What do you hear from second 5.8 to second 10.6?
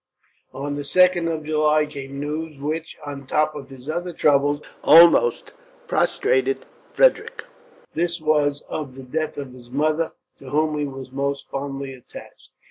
prostrated Frederick. This was of the death of his mother, to